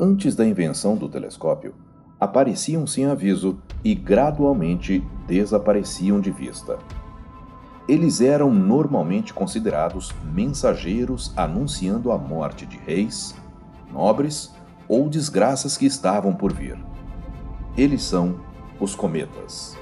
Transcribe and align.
Antes 0.00 0.36
da 0.36 0.46
invenção 0.46 0.96
do 0.96 1.08
telescópio, 1.08 1.74
apareciam 2.20 2.86
sem 2.86 3.06
aviso 3.06 3.58
e 3.82 3.96
gradualmente 3.96 5.04
desapareciam 5.26 6.20
de 6.20 6.30
vista. 6.30 6.78
Eles 7.88 8.20
eram 8.20 8.54
normalmente 8.54 9.34
considerados 9.34 10.14
mensageiros 10.32 11.32
anunciando 11.36 12.12
a 12.12 12.18
morte 12.18 12.64
de 12.64 12.76
reis, 12.76 13.34
nobres 13.90 14.54
ou 14.86 15.08
desgraças 15.08 15.76
que 15.76 15.86
estavam 15.86 16.32
por 16.32 16.52
vir. 16.52 16.78
Eles 17.76 18.04
são 18.04 18.36
os 18.78 18.94
cometas. 18.94 19.76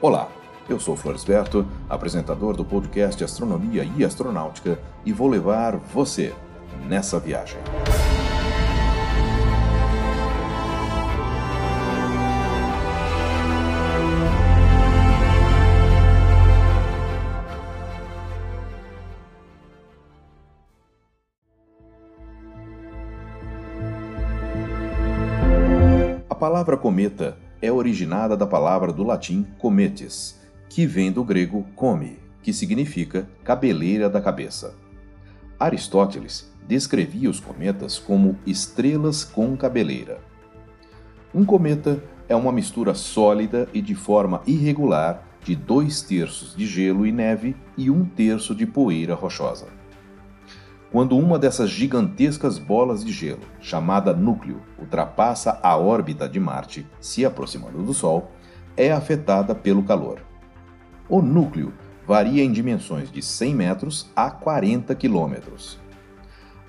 Olá, 0.00 0.28
eu 0.68 0.78
sou 0.78 0.94
Floresberto, 0.94 1.66
apresentador 1.88 2.54
do 2.56 2.64
podcast 2.64 3.24
Astronomia 3.24 3.82
e 3.96 4.04
Astronáutica, 4.04 4.78
e 5.04 5.12
vou 5.12 5.26
levar 5.26 5.76
você 5.76 6.32
nessa 6.86 7.18
viagem. 7.18 7.58
Palavra 26.44 26.76
cometa 26.76 27.38
é 27.62 27.72
originada 27.72 28.36
da 28.36 28.46
palavra 28.46 28.92
do 28.92 29.02
latim 29.02 29.46
cometes, 29.56 30.38
que 30.68 30.84
vem 30.84 31.10
do 31.10 31.24
grego 31.24 31.64
come, 31.74 32.18
que 32.42 32.52
significa 32.52 33.26
cabeleira 33.42 34.10
da 34.10 34.20
cabeça. 34.20 34.74
Aristóteles 35.58 36.52
descrevia 36.68 37.30
os 37.30 37.40
cometas 37.40 37.98
como 37.98 38.38
estrelas 38.46 39.24
com 39.24 39.56
cabeleira. 39.56 40.20
Um 41.34 41.46
cometa 41.46 42.04
é 42.28 42.36
uma 42.36 42.52
mistura 42.52 42.92
sólida 42.92 43.66
e 43.72 43.80
de 43.80 43.94
forma 43.94 44.42
irregular 44.46 45.26
de 45.42 45.56
dois 45.56 46.02
terços 46.02 46.54
de 46.54 46.66
gelo 46.66 47.06
e 47.06 47.12
neve 47.12 47.56
e 47.74 47.90
um 47.90 48.04
terço 48.04 48.54
de 48.54 48.66
poeira 48.66 49.14
rochosa. 49.14 49.68
Quando 50.94 51.18
uma 51.18 51.40
dessas 51.40 51.70
gigantescas 51.70 52.56
bolas 52.56 53.04
de 53.04 53.12
gelo, 53.12 53.40
chamada 53.60 54.14
núcleo, 54.14 54.60
ultrapassa 54.78 55.58
a 55.60 55.76
órbita 55.76 56.28
de 56.28 56.38
Marte, 56.38 56.86
se 57.00 57.24
aproximando 57.24 57.82
do 57.82 57.92
Sol, 57.92 58.30
é 58.76 58.92
afetada 58.92 59.56
pelo 59.56 59.82
calor. 59.82 60.20
O 61.08 61.20
núcleo 61.20 61.74
varia 62.06 62.44
em 62.44 62.52
dimensões 62.52 63.10
de 63.10 63.20
100 63.20 63.54
metros 63.56 64.08
a 64.14 64.30
40 64.30 64.94
quilômetros. 64.94 65.80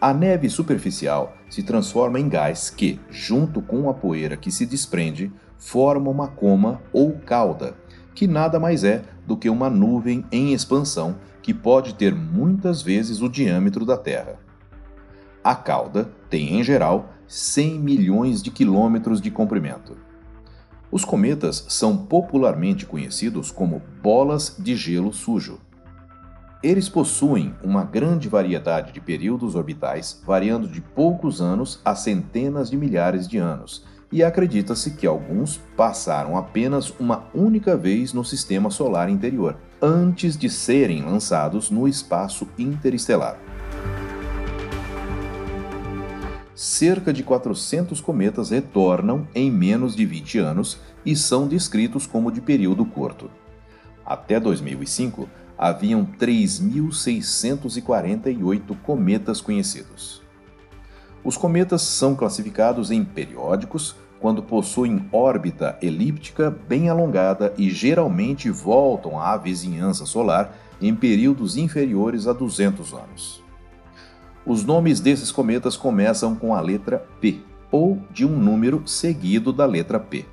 A 0.00 0.14
neve 0.14 0.48
superficial 0.48 1.34
se 1.50 1.62
transforma 1.62 2.18
em 2.18 2.26
gás 2.26 2.70
que, 2.70 2.98
junto 3.10 3.60
com 3.60 3.90
a 3.90 3.92
poeira 3.92 4.38
que 4.38 4.50
se 4.50 4.64
desprende, 4.64 5.30
forma 5.58 6.10
uma 6.10 6.28
coma 6.28 6.80
ou 6.94 7.12
cauda, 7.12 7.76
que 8.14 8.26
nada 8.26 8.58
mais 8.58 8.84
é 8.84 9.02
do 9.26 9.36
que 9.36 9.50
uma 9.50 9.68
nuvem 9.68 10.24
em 10.32 10.54
expansão 10.54 11.16
que 11.44 11.52
pode 11.52 11.94
ter 11.94 12.14
muitas 12.14 12.80
vezes 12.80 13.20
o 13.20 13.28
diâmetro 13.28 13.84
da 13.84 13.98
Terra. 13.98 14.38
A 15.44 15.54
cauda 15.54 16.10
tem, 16.30 16.58
em 16.58 16.64
geral, 16.64 17.10
100 17.28 17.78
milhões 17.80 18.42
de 18.42 18.50
quilômetros 18.50 19.20
de 19.20 19.30
comprimento. 19.30 19.94
Os 20.90 21.04
cometas 21.04 21.66
são 21.68 21.98
popularmente 21.98 22.86
conhecidos 22.86 23.50
como 23.50 23.82
bolas 24.02 24.56
de 24.58 24.74
gelo 24.74 25.12
sujo. 25.12 25.60
Eles 26.62 26.88
possuem 26.88 27.54
uma 27.62 27.84
grande 27.84 28.26
variedade 28.26 28.90
de 28.90 29.00
períodos 29.02 29.54
orbitais, 29.54 30.22
variando 30.26 30.66
de 30.66 30.80
poucos 30.80 31.42
anos 31.42 31.78
a 31.84 31.94
centenas 31.94 32.70
de 32.70 32.76
milhares 32.78 33.28
de 33.28 33.36
anos, 33.36 33.84
e 34.10 34.24
acredita-se 34.24 34.92
que 34.92 35.06
alguns 35.06 35.58
passaram 35.76 36.38
apenas 36.38 36.88
uma 36.98 37.24
única 37.34 37.76
vez 37.76 38.14
no 38.14 38.24
sistema 38.24 38.70
solar 38.70 39.10
interior, 39.10 39.58
antes 39.86 40.34
de 40.34 40.48
serem 40.48 41.02
lançados 41.02 41.70
no 41.70 41.86
espaço 41.86 42.48
interestelar. 42.58 43.38
Cerca 46.54 47.12
de 47.12 47.22
400 47.22 48.00
cometas 48.00 48.48
retornam 48.48 49.28
em 49.34 49.50
menos 49.50 49.94
de 49.94 50.06
20 50.06 50.38
anos 50.38 50.80
e 51.04 51.14
são 51.14 51.46
descritos 51.46 52.06
como 52.06 52.32
de 52.32 52.40
período 52.40 52.86
curto. 52.86 53.30
Até 54.06 54.40
2005, 54.40 55.28
haviam 55.58 56.08
3.648 56.18 58.74
cometas 58.82 59.42
conhecidos. 59.42 60.22
Os 61.22 61.36
cometas 61.36 61.82
são 61.82 62.14
classificados 62.14 62.90
em 62.90 63.04
periódicos 63.04 63.94
quando 64.24 64.42
possuem 64.42 65.06
órbita 65.12 65.76
elíptica 65.82 66.50
bem 66.50 66.88
alongada 66.88 67.52
e 67.58 67.68
geralmente 67.68 68.48
voltam 68.48 69.20
à 69.20 69.36
vizinhança 69.36 70.06
solar 70.06 70.56
em 70.80 70.94
períodos 70.94 71.58
inferiores 71.58 72.26
a 72.26 72.32
200 72.32 72.94
anos. 72.94 73.44
Os 74.46 74.64
nomes 74.64 74.98
desses 74.98 75.30
cometas 75.30 75.76
começam 75.76 76.34
com 76.34 76.54
a 76.54 76.60
letra 76.62 77.06
P 77.20 77.40
ou 77.70 78.00
de 78.10 78.24
um 78.24 78.30
número 78.30 78.82
seguido 78.86 79.52
da 79.52 79.66
letra 79.66 80.00
P. 80.00 80.24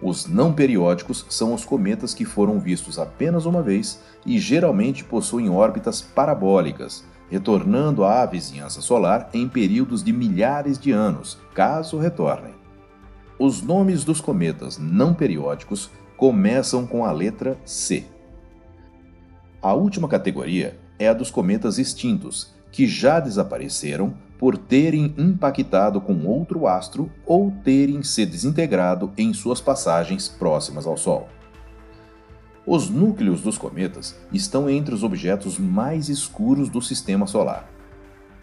Os 0.00 0.26
não 0.26 0.54
periódicos 0.54 1.26
são 1.28 1.52
os 1.52 1.62
cometas 1.62 2.14
que 2.14 2.24
foram 2.24 2.58
vistos 2.58 2.98
apenas 2.98 3.44
uma 3.44 3.60
vez 3.60 4.00
e 4.24 4.38
geralmente 4.38 5.04
possuem 5.04 5.50
órbitas 5.50 6.00
parabólicas, 6.00 7.04
retornando 7.28 8.02
à 8.02 8.24
vizinhança 8.24 8.80
solar 8.80 9.28
em 9.34 9.46
períodos 9.46 10.02
de 10.02 10.10
milhares 10.10 10.78
de 10.78 10.90
anos, 10.90 11.36
caso 11.52 11.98
retornem. 11.98 12.63
Os 13.38 13.62
nomes 13.62 14.04
dos 14.04 14.20
cometas 14.20 14.78
não 14.78 15.12
periódicos 15.12 15.90
começam 16.16 16.86
com 16.86 17.04
a 17.04 17.10
letra 17.10 17.58
C. 17.64 18.04
A 19.60 19.72
última 19.72 20.06
categoria 20.06 20.78
é 20.98 21.08
a 21.08 21.12
dos 21.12 21.32
cometas 21.32 21.78
extintos, 21.78 22.54
que 22.70 22.86
já 22.86 23.18
desapareceram 23.18 24.14
por 24.38 24.56
terem 24.56 25.14
impactado 25.18 26.00
com 26.00 26.26
outro 26.26 26.66
astro 26.66 27.10
ou 27.26 27.50
terem 27.64 28.02
se 28.02 28.24
desintegrado 28.24 29.12
em 29.16 29.32
suas 29.32 29.60
passagens 29.60 30.28
próximas 30.28 30.86
ao 30.86 30.96
Sol. 30.96 31.28
Os 32.66 32.88
núcleos 32.88 33.40
dos 33.40 33.58
cometas 33.58 34.16
estão 34.32 34.70
entre 34.70 34.94
os 34.94 35.02
objetos 35.02 35.58
mais 35.58 36.08
escuros 36.08 36.68
do 36.68 36.80
sistema 36.80 37.26
solar. 37.26 37.68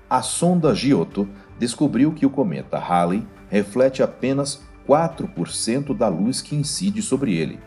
A 0.09 0.21
sonda 0.21 0.75
Giotto 0.75 1.29
descobriu 1.57 2.11
que 2.11 2.25
o 2.25 2.29
cometa 2.29 2.77
Halley 2.77 3.25
reflete 3.49 4.03
apenas 4.03 4.61
4% 4.91 5.95
da 5.95 6.07
luz 6.07 6.41
que 6.41 6.55
incide 6.55 7.01
sobre 7.01 7.35
ele. 7.35 7.59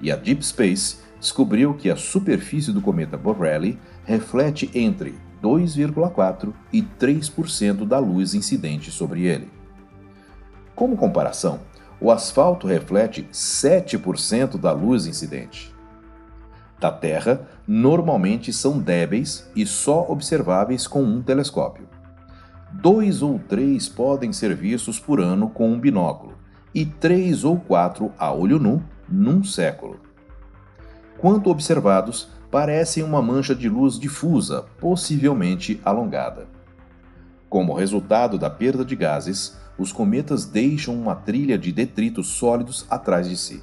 E 0.00 0.10
a 0.10 0.16
Deep 0.16 0.44
Space 0.44 0.98
descobriu 1.20 1.74
que 1.74 1.90
a 1.90 1.96
superfície 1.96 2.72
do 2.72 2.80
cometa 2.80 3.16
Borrelly 3.16 3.78
reflete 4.04 4.70
entre 4.74 5.14
2,4% 5.42 6.52
e 6.72 6.82
3% 6.82 7.86
da 7.86 7.98
luz 7.98 8.34
incidente 8.34 8.90
sobre 8.90 9.24
ele. 9.24 9.48
Como 10.74 10.96
comparação, 10.96 11.60
o 12.00 12.10
asfalto 12.10 12.66
reflete 12.66 13.28
7% 13.32 14.58
da 14.58 14.72
luz 14.72 15.06
incidente 15.06 15.78
da 16.80 16.92
Terra 16.92 17.48
normalmente 17.66 18.52
são 18.52 18.78
débeis 18.78 19.50
e 19.54 19.66
só 19.66 20.06
observáveis 20.08 20.86
com 20.86 21.02
um 21.02 21.22
telescópio. 21.22 21.88
Dois 22.72 23.22
ou 23.22 23.38
três 23.38 23.88
podem 23.88 24.32
ser 24.32 24.54
vistos 24.54 25.00
por 25.00 25.20
ano 25.20 25.48
com 25.48 25.70
um 25.70 25.80
binóculo, 25.80 26.36
e 26.74 26.84
três 26.84 27.44
ou 27.44 27.58
quatro 27.58 28.12
a 28.18 28.32
olho 28.32 28.58
nu 28.58 28.82
num 29.08 29.42
século. 29.42 30.00
Quanto 31.18 31.50
observados, 31.50 32.28
parecem 32.50 33.02
uma 33.02 33.20
mancha 33.20 33.54
de 33.54 33.68
luz 33.68 33.98
difusa, 33.98 34.64
possivelmente 34.80 35.80
alongada. 35.84 36.46
Como 37.48 37.74
resultado 37.74 38.38
da 38.38 38.50
perda 38.50 38.84
de 38.84 38.94
gases, 38.94 39.58
os 39.78 39.92
cometas 39.92 40.44
deixam 40.44 40.94
uma 40.94 41.14
trilha 41.14 41.58
de 41.58 41.72
detritos 41.72 42.28
sólidos 42.28 42.86
atrás 42.90 43.28
de 43.28 43.36
si. 43.36 43.62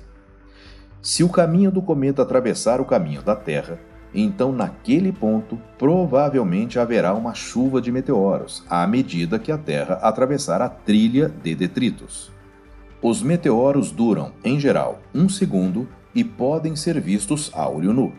Se 1.02 1.24
o 1.24 1.30
caminho 1.30 1.72
do 1.72 1.82
cometa 1.82 2.24
atravessar 2.24 2.82
o 2.82 2.86
caminho 2.86 3.22
da 3.22 3.36
Terra, 3.36 3.80
então 4.14 4.52
naquele 4.52 5.12
ponto 5.12 5.60
provavelmente 5.78 6.80
haverá 6.80 7.14
uma 7.14 7.34
chuva 7.34 7.82
de 7.82 7.92
meteoros 7.92 8.64
à 8.70 8.88
medida 8.88 9.38
que 9.38 9.52
a 9.52 9.58
Terra 9.58 9.96
atravessar 10.02 10.62
a 10.62 10.70
trilha 10.70 11.30
de 11.44 11.54
detritos. 11.54 12.35
Os 13.08 13.22
meteoros 13.22 13.92
duram, 13.92 14.32
em 14.44 14.60
geral, 14.60 15.00
um 15.14 15.30
segundo 15.30 15.88
e 16.16 16.24
podem 16.24 16.76
ser 16.76 17.00
vistos 17.00 17.52
a 17.54 17.70
olho 17.70 17.94
nu. 17.94 18.12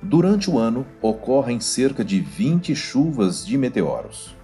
Durante 0.00 0.50
o 0.50 0.58
ano, 0.58 0.86
ocorrem 1.02 1.60
cerca 1.60 2.02
de 2.02 2.18
20 2.18 2.74
chuvas 2.74 3.44
de 3.44 3.58
meteoros. 3.58 4.34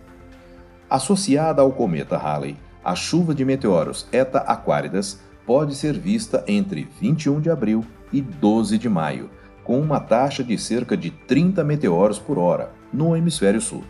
Associada 0.90 1.62
ao 1.62 1.72
cometa 1.72 2.18
Halley, 2.18 2.54
a 2.84 2.94
chuva 2.94 3.34
de 3.34 3.46
meteoros 3.46 4.06
Eta 4.12 4.40
Aquaridas 4.40 5.20
pode 5.46 5.74
ser 5.74 5.98
vista 5.98 6.44
entre 6.46 6.86
21 7.00 7.40
de 7.40 7.48
abril 7.48 7.82
e 8.12 8.20
12 8.20 8.76
de 8.76 8.90
maio, 8.90 9.30
com 9.64 9.80
uma 9.80 10.00
taxa 10.00 10.44
de 10.44 10.58
cerca 10.58 10.98
de 10.98 11.10
30 11.10 11.64
meteoros 11.64 12.18
por 12.18 12.38
hora 12.38 12.74
no 12.92 13.16
hemisfério 13.16 13.62
sul. 13.62 13.84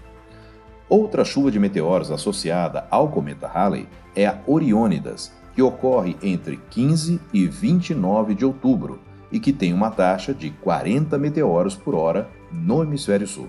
Outra 0.88 1.24
chuva 1.24 1.50
de 1.50 1.58
meteoros 1.58 2.12
associada 2.12 2.86
ao 2.88 3.08
cometa 3.08 3.48
Halley 3.48 3.88
é 4.14 4.28
a 4.28 4.38
Oriônidas, 4.46 5.41
que 5.54 5.62
ocorre 5.62 6.16
entre 6.22 6.60
15 6.70 7.20
e 7.32 7.46
29 7.46 8.34
de 8.34 8.44
outubro 8.44 9.00
e 9.30 9.40
que 9.40 9.52
tem 9.52 9.72
uma 9.72 9.90
taxa 9.90 10.34
de 10.34 10.50
40 10.50 11.16
meteoros 11.18 11.74
por 11.74 11.94
hora 11.94 12.28
no 12.50 12.82
hemisfério 12.82 13.26
sul. 13.26 13.48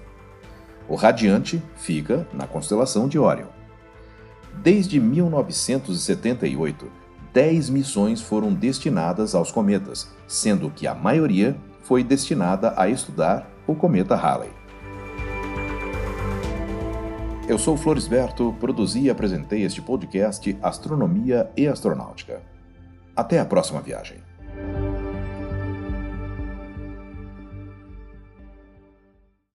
O 0.87 0.95
radiante 0.95 1.61
fica 1.75 2.27
na 2.33 2.47
constelação 2.47 3.07
de 3.07 3.17
Órion. 3.17 3.47
Desde 4.61 4.99
1978, 4.99 6.91
10 7.33 7.69
missões 7.69 8.21
foram 8.21 8.53
destinadas 8.53 9.33
aos 9.33 9.51
cometas, 9.51 10.09
sendo 10.27 10.69
que 10.69 10.85
a 10.85 10.93
maioria 10.93 11.57
foi 11.81 12.03
destinada 12.03 12.73
a 12.77 12.87
estudar 12.87 13.49
o 13.65 13.75
cometa 13.75 14.15
Halley. 14.15 14.62
Eu 17.45 17.59
sou 17.59 17.75
Florisberto, 17.75 18.55
produzi 18.57 19.01
e 19.01 19.09
apresentei 19.09 19.63
este 19.63 19.81
podcast 19.81 20.57
Astronomia 20.61 21.51
e 21.57 21.67
Astronáutica. 21.67 22.41
Até 23.13 23.37
a 23.37 23.45
próxima 23.45 23.81
viagem. 23.81 24.17